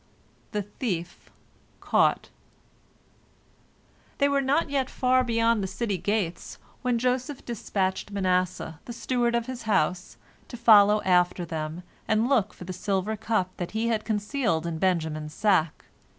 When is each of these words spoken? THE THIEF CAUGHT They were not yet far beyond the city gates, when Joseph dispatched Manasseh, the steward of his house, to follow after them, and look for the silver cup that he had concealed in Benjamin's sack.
THE 0.51 0.63
THIEF 0.79 1.29
CAUGHT 1.79 2.31
They 4.17 4.27
were 4.27 4.41
not 4.41 4.71
yet 4.71 4.89
far 4.89 5.23
beyond 5.23 5.61
the 5.61 5.67
city 5.67 5.99
gates, 5.99 6.57
when 6.81 6.97
Joseph 6.97 7.45
dispatched 7.45 8.09
Manasseh, 8.09 8.79
the 8.85 8.93
steward 8.93 9.35
of 9.35 9.45
his 9.45 9.61
house, 9.69 10.17
to 10.47 10.57
follow 10.57 11.03
after 11.03 11.45
them, 11.45 11.83
and 12.07 12.27
look 12.27 12.51
for 12.51 12.63
the 12.63 12.73
silver 12.73 13.15
cup 13.15 13.55
that 13.57 13.73
he 13.77 13.89
had 13.89 14.03
concealed 14.03 14.65
in 14.65 14.79
Benjamin's 14.79 15.35
sack. 15.35 15.85